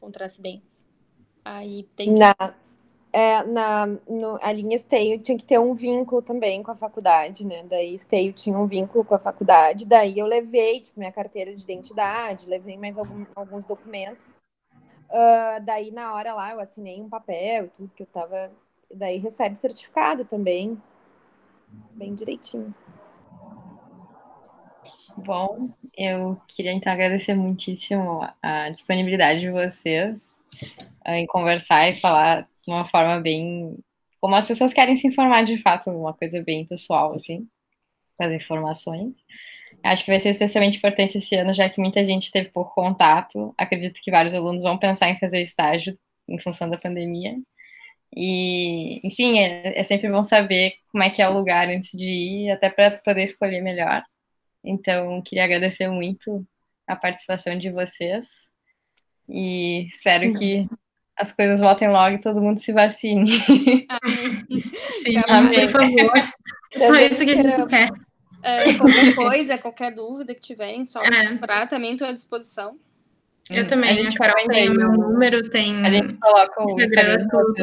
[0.00, 0.88] contra acidentes.
[1.44, 2.12] Aí tem.
[2.12, 2.34] Na,
[3.12, 7.46] é, na, no, a linha Esteio tinha que ter um vínculo também com a faculdade,
[7.46, 7.62] né?
[7.62, 9.86] Daí Esteio tinha um vínculo com a faculdade.
[9.86, 14.36] Daí eu levei, tipo, minha carteira de identidade, levei mais algum, alguns documentos.
[15.08, 18.50] Uh, daí, na hora lá, eu assinei um papel e tudo que eu tava.
[18.92, 20.80] Daí recebe certificado também.
[21.92, 22.74] Bem direitinho.
[25.18, 30.34] Bom, eu queria então agradecer muitíssimo a disponibilidade de vocês
[31.04, 33.78] eh, em conversar e falar de uma forma bem.
[34.20, 37.48] como as pessoas querem se informar de fato, uma coisa bem pessoal, assim,
[38.20, 39.14] as informações.
[39.84, 43.54] Acho que vai ser especialmente importante esse ano, já que muita gente teve pouco contato.
[43.58, 45.98] Acredito que vários alunos vão pensar em fazer estágio
[46.28, 47.36] em função da pandemia.
[48.16, 52.06] E, enfim, é, é sempre bom saber como é que é o lugar antes de
[52.06, 54.04] ir, até para poder escolher melhor.
[54.66, 56.44] Então, queria agradecer muito
[56.88, 58.26] a participação de vocês
[59.28, 60.68] e espero que
[61.16, 63.30] as coisas voltem logo e todo mundo se vacine.
[63.88, 64.62] Amém.
[65.02, 65.60] Sim, Amém.
[65.70, 66.12] por favor.
[66.76, 67.88] Só isso que a gente quer.
[68.42, 71.66] É, qualquer coisa, qualquer dúvida que tiverem, só é.
[71.66, 72.78] também estou à disposição.
[73.48, 75.86] Eu hum, também, a, gente a Carol tem o meu número, tem.
[75.86, 77.62] A gente coloca o Instagram no post.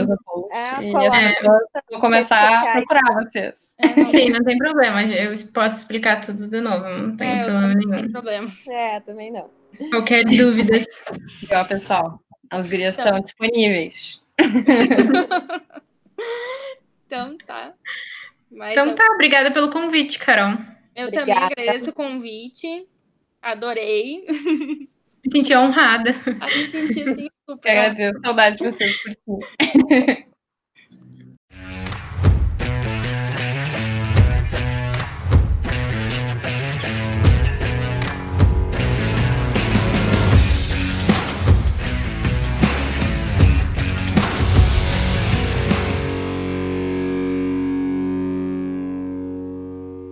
[0.53, 1.61] É, e as pessoas
[1.91, 3.75] vão começar a procurar vocês.
[3.79, 5.03] É, Sim, não tem problema.
[5.03, 7.89] Eu posso explicar tudo de novo, não tem é, problema nenhum.
[7.89, 8.65] Não tem problemas.
[8.67, 9.49] É, também não.
[9.89, 10.79] Qualquer dúvida.
[11.51, 12.17] Ó, pessoal,
[12.49, 13.05] as gurias então.
[13.05, 14.21] estão disponíveis.
[17.05, 17.73] então tá.
[18.49, 18.95] Mas então eu...
[18.95, 20.57] tá, obrigada pelo convite, Carol.
[20.95, 21.31] Eu obrigada.
[21.31, 22.87] também agradeço o convite.
[23.41, 24.25] Adorei.
[25.25, 26.13] Me senti honrada.
[26.13, 27.77] me senti assim, super.
[27.77, 30.25] Agradeço, saudade de vocês por si.